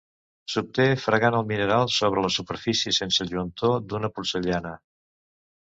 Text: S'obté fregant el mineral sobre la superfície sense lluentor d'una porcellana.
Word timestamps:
S'obté 0.53 0.85
fregant 1.01 1.37
el 1.41 1.45
mineral 1.51 1.85
sobre 1.97 2.25
la 2.27 2.33
superfície 2.37 2.97
sense 3.01 3.31
lluentor 3.35 3.79
d'una 3.93 4.11
porcellana. 4.17 4.77